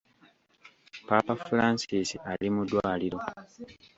[1.07, 3.19] Paapa Francis ali mu ddwaliro.